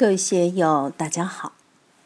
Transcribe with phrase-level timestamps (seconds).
[0.00, 1.52] 各位学友，大家好。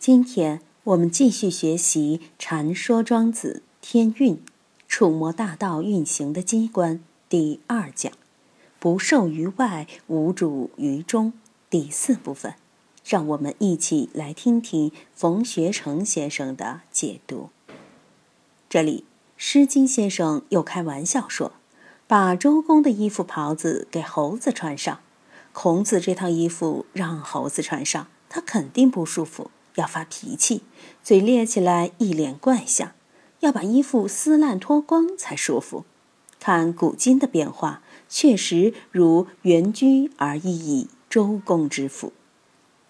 [0.00, 4.34] 今天我们继续学习《禅说庄子天运》，
[4.88, 8.12] 触摸大道运行的机关第二讲
[8.80, 11.34] “不受于外，无主于中”
[11.70, 12.54] 第四部分。
[13.04, 17.51] 让我们一起来听听冯学成先生的解读。
[18.69, 19.05] 这里，
[19.37, 21.53] 《诗经》先生又开玩笑说
[22.09, 24.99] ：“把周公的衣服袍子给猴子穿上。”
[25.55, 30.62] 孔子这套衣服让猴子穿上，他肯定不舒服，要发脾气，
[31.01, 32.91] 嘴咧起来，一脸怪相，
[33.38, 35.84] 要把衣服撕烂脱光才舒服。
[36.41, 40.88] 看古今的变化，确实如原居而异矣。
[41.09, 42.12] 周公之府，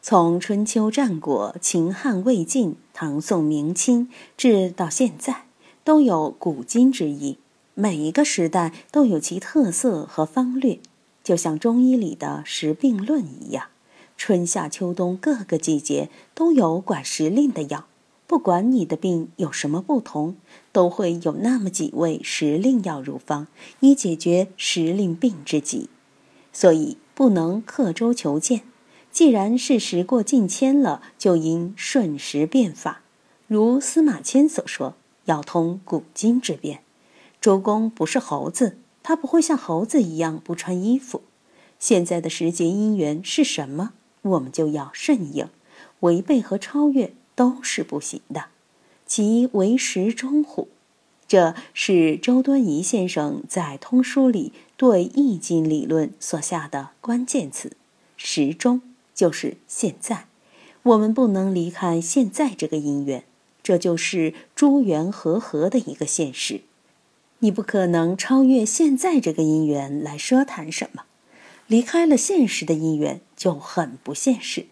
[0.00, 4.08] 从春秋战国、秦汉魏晋、唐宋明清，
[4.38, 5.44] 至到现在，
[5.84, 7.36] 都有古今之意。
[7.74, 10.78] 每一个时代都有其特色和方略。
[11.24, 13.68] 就像中医里的时病论一样，
[14.16, 17.86] 春夏秋冬各个季节都有管时令的药，
[18.26, 20.36] 不管你的病有什么不同，
[20.70, 23.48] 都会有那么几味时令药入方，
[23.80, 25.88] 以解决时令病之疾。
[26.52, 28.60] 所以不能刻舟求剑，
[29.10, 33.00] 既然是时过境迁了，就应顺时变法。
[33.48, 34.94] 如司马迁所说
[35.24, 36.80] ：“要通古今之变。”
[37.40, 38.78] 周公不是猴子。
[39.04, 41.22] 他不会像猴子一样不穿衣服。
[41.78, 45.48] 现在的时节因缘是什么，我们就要顺应，
[46.00, 48.46] 违背和超越都是不行的。
[49.06, 50.68] 即为时中乎？
[51.28, 57.72] 这是周敦颐先生在通书里对《易经》理论所下的关键词。
[58.16, 58.80] 时中
[59.14, 60.26] 就是现在，
[60.82, 63.24] 我们不能离开现在这个因缘，
[63.62, 66.62] 这就是诸缘和合的一个现实。
[67.44, 71.02] 你不可能超越现在这个因缘来奢谈什么，
[71.66, 74.64] 离开了现实的因缘就很不现实。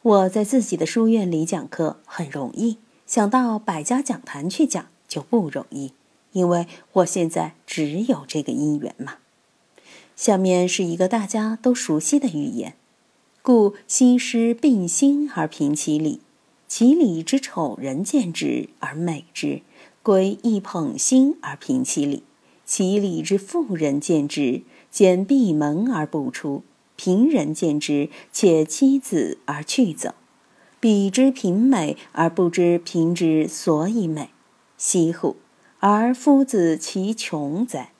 [0.00, 5.92] 我在自己的书院里讲课很容易，想到百家讲坛去讲就不容易，
[6.30, 9.14] 因为我现在只有这个因缘嘛。
[10.14, 12.74] 下面是一个大家都熟悉的语言：
[13.42, 16.20] 故西施并心而平其理，
[16.68, 19.62] 其理之丑人见之而美之。
[20.04, 22.22] 归一捧心而平其理，
[22.66, 24.60] 其理之妇人见之，
[24.90, 26.60] 兼闭门而不出；
[26.94, 30.12] 平人见之，且妻子而去走。
[30.78, 34.28] 彼之贫美而不知平之所以美，
[34.76, 35.36] 惜乎？
[35.78, 37.92] 而夫子其穷哉？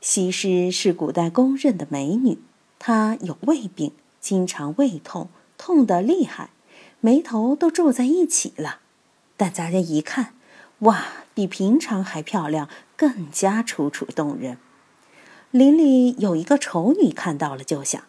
[0.00, 2.38] 西施是古代公认的美女，
[2.80, 6.50] 她有胃病，经常胃痛，痛得厉害，
[7.00, 8.80] 眉头都皱在一起了。
[9.36, 10.33] 但咱家一看。
[10.84, 14.58] 哇，比平常还漂亮，更加楚楚动人。
[15.50, 18.02] 林里有一个丑女看到了，就想：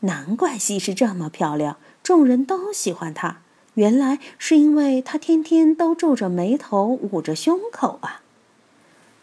[0.00, 3.40] 难怪西施这么漂亮，众人都喜欢她。
[3.74, 8.22] 原来是因为她天天都皱着眉头，捂着胸口啊。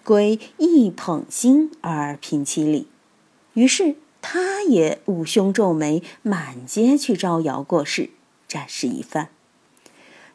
[0.04, 2.88] 归一捧心而平其理，
[3.54, 8.12] 于是他也捂胸皱眉，满街去招摇过市，
[8.48, 9.30] 展示一番。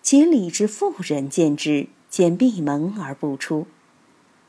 [0.02, 1.88] 其理之妇人见之。
[2.10, 3.68] 见闭门而不出，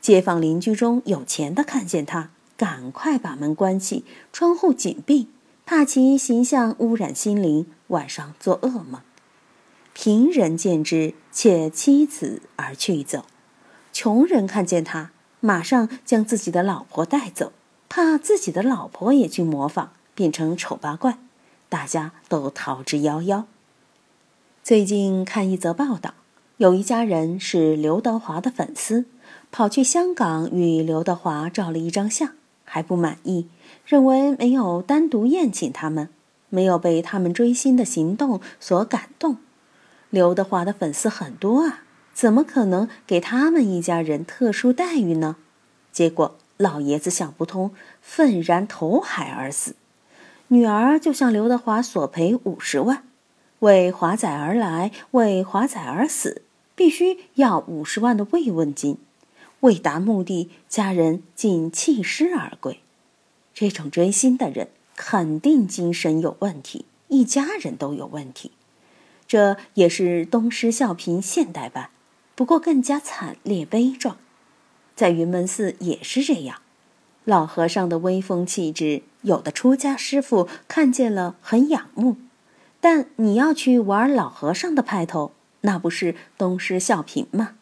[0.00, 5.28] 街坊邻居中有钱的看见他，赶快把门关起，窗户紧闭，
[5.64, 9.00] 怕其形象污染心灵，晚上做噩梦。
[9.94, 13.20] 贫人见之，且妻子而去走；
[13.92, 17.52] 穷人看见他，马上将自己的老婆带走，
[17.88, 21.18] 怕自己的老婆也去模仿，变成丑八怪，
[21.68, 23.44] 大家都逃之夭夭。
[24.64, 26.14] 最近看一则报道。
[26.62, 29.06] 有一家人是刘德华的粉丝，
[29.50, 33.48] 跑去香港与刘德华照了一张相，还不满意，
[33.84, 36.08] 认为没有单独宴请他们，
[36.50, 39.38] 没有被他们追星的行动所感动。
[40.10, 41.82] 刘德华的粉丝很多啊，
[42.14, 45.34] 怎么可能给他们一家人特殊待遇呢？
[45.90, 49.74] 结果老爷子想不通，愤然投海而死。
[50.46, 53.02] 女儿就向刘德华索赔五十万，
[53.58, 56.42] 为华仔而来，为华仔而死。
[56.74, 58.96] 必须要五十万的慰问金，
[59.60, 62.80] 为达目的，家人竟弃尸而归。
[63.54, 68.50] 这种追星的人肯定精神有问题，一家人都有问题。
[69.26, 71.90] 这也是东施效颦现代版，
[72.34, 74.16] 不过更加惨烈悲壮。
[74.94, 76.60] 在云门寺也是这样，
[77.24, 82.16] 老和尚的威风气质，有的出家师傅看见了很仰慕，
[82.80, 85.32] 但你要去玩老和尚的派头。
[85.62, 87.56] 那不是东施效颦吗？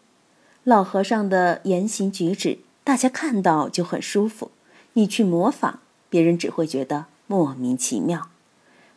[0.64, 4.50] 老和尚的言行举止，大家看到就很舒服。
[4.92, 5.78] 你去模仿，
[6.10, 8.28] 别人只会觉得莫名其妙。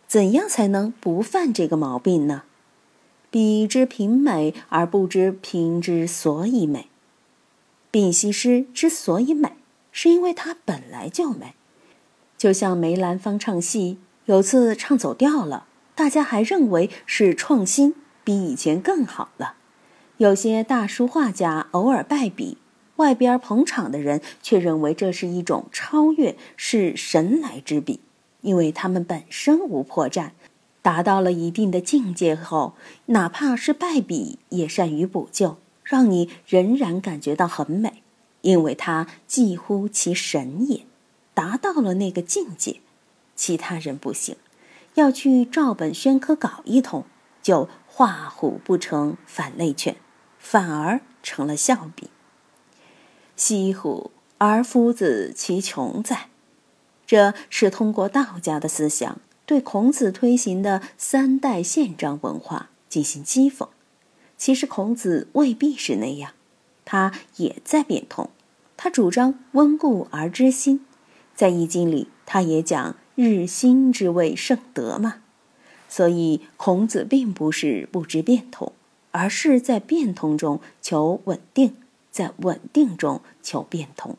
[0.08, 2.44] 怎样才能不犯这个毛病呢？
[3.32, 6.88] 彼之平美而不知平之所以美。
[7.90, 9.54] 丙烯诗之所以美，
[9.92, 11.56] 是因为它本来就美。
[12.38, 19.56] 就像梅兰芳唱戏，有次唱走调了，大家还认为是创新，比以前更好了。
[20.18, 22.58] 有些大书画家偶尔败笔，
[22.98, 28.00] 外边捧场的人却认为这是一种超越，是神来之笔，
[28.42, 30.32] 因为他们本身无破绽，
[30.82, 32.76] 达到了一定的境界后，
[33.08, 35.58] 哪怕是败笔，也善于补救。
[35.84, 38.04] 让你仍然感觉到很美，
[38.42, 40.86] 因为它近乎其神也，
[41.34, 42.80] 达到了那个境界。
[43.36, 44.38] 其他人不行，
[44.94, 47.04] 要去照本宣科搞一通，
[47.42, 49.98] 就画虎不成反类犬，
[50.40, 52.10] 反而成了笑柄。
[53.36, 54.10] 西虎
[54.40, 56.30] 而夫子其穷哉？
[57.06, 63.68] 这是通过道家的思想对孔子推行的三代宪章文化进行讥讽。
[64.40, 66.32] 其实孔子未必是那样，
[66.84, 68.32] 他也在变通。
[68.76, 70.84] 他主张温故而知新，
[71.36, 75.23] 在《易经》里，他也讲日新之谓圣德嘛。
[75.94, 78.74] 所以孔子并不是不知变通，
[79.12, 81.76] 而是在变通中求稳定，
[82.10, 84.18] 在稳定中求变通。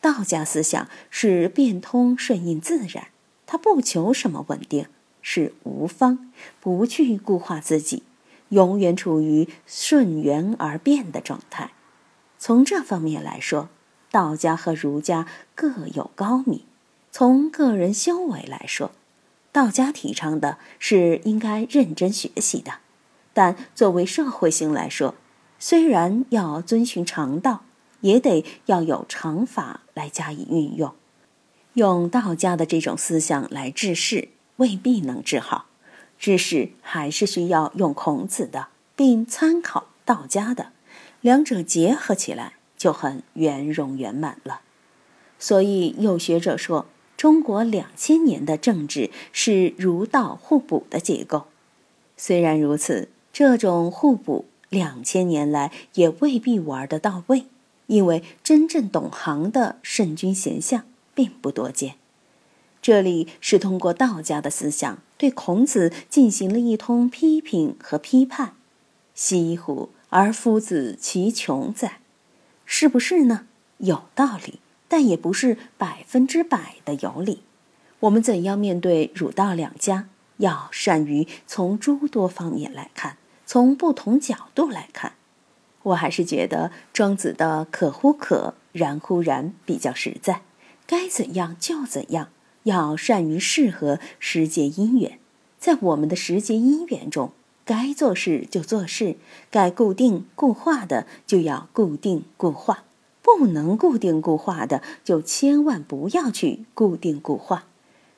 [0.00, 3.08] 道家思想是变通顺应自然，
[3.48, 4.86] 他不求什么稳定，
[5.20, 6.30] 是无方，
[6.60, 8.04] 不去固化自己。
[8.50, 11.72] 永远处于顺缘而变的状态。
[12.38, 13.68] 从这方面来说，
[14.12, 15.26] 道家和儒家
[15.56, 16.60] 各有高明。
[17.10, 18.92] 从个人修为来说，
[19.50, 22.74] 道家提倡的是应该认真学习的；
[23.32, 25.14] 但作为社会性来说，
[25.58, 27.64] 虽然要遵循常道，
[28.02, 30.94] 也得要有常法来加以运用。
[31.74, 35.66] 用道家的这种思想来治世，未必能治好。
[36.18, 40.72] 治世还是需要用孔子的，并参考道家的，
[41.20, 44.60] 两者结合起来就很圆融圆满了。
[45.38, 46.86] 所以有学者说，
[47.18, 51.48] 中国两千年的政治是儒道互补的结构。
[52.16, 57.46] 虽然如此，这种互补两千年来也未必玩得到位，
[57.88, 61.96] 因为真正懂行的圣君贤相并不多见。
[62.80, 68.52] 这里是通过道家的思想对孔子进行了一通批评和批判。
[69.16, 71.98] 西湖而夫子其穷哉？
[72.64, 73.48] 是不是呢？
[73.78, 77.42] 有道理，但也不是百分之百的有理。
[78.00, 80.08] 我们怎样面对儒道两家？
[80.38, 85.14] 要善于从诸多方面来看，从不同角度来看。
[85.82, 90.42] 我还是觉得庄子的“可乎可，然乎然”比较实在，
[90.86, 92.28] 该怎样就怎样。
[92.64, 95.18] 要善于适合时节因缘，
[95.58, 97.32] 在我们的时节因缘中，
[97.64, 99.16] 该做事就做事，
[99.50, 102.84] 该固定固化的就要固定固化，
[103.22, 107.64] 不能固定固化的就千万不要去固定固化。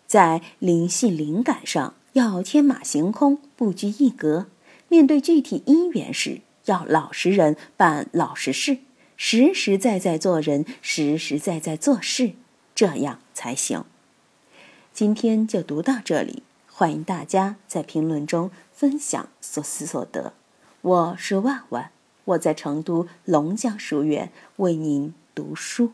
[0.06, 4.46] 在灵性灵感上要天马行空，不拘一格。
[4.88, 8.78] 面对具体因缘时，要老实人办老实事，
[9.16, 12.32] 实实在在做人，实实在在做事，
[12.74, 13.84] 这样才行。
[14.92, 20.32] 今天就读到这里，欢迎大家在评论中分享所思所得。
[20.82, 21.92] 我是万万，
[22.24, 25.92] 我在成都龙江书院为您读书。